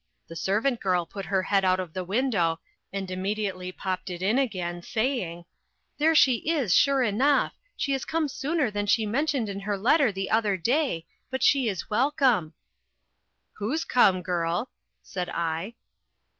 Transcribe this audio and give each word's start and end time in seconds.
The 0.29 0.35
servant 0.35 0.79
girl 0.79 1.05
put 1.05 1.25
her 1.27 1.43
head 1.43 1.63
out 1.63 1.79
of 1.79 1.93
the 1.93 2.03
window, 2.03 2.59
and 2.91 3.11
immediately 3.11 3.71
popped 3.71 4.09
it 4.09 4.23
in 4.23 4.39
again, 4.39 4.81
saying,—"There 4.81 6.15
she 6.15 6.37
is, 6.37 6.73
sure 6.73 7.03
enough; 7.03 7.53
she 7.77 7.93
is 7.93 8.03
come 8.03 8.27
sooner 8.27 8.71
than 8.71 8.87
she 8.87 9.05
mentioned 9.05 9.47
in 9.47 9.59
her 9.59 9.77
letter 9.77 10.11
the 10.11 10.31
other 10.31 10.57
day, 10.57 11.05
but 11.29 11.43
she 11.43 11.69
is 11.69 11.91
welcome!" 11.91 12.55
"Who's 13.57 13.85
come, 13.85 14.23
girl?" 14.23 14.71
said 15.03 15.29
I. 15.29 15.75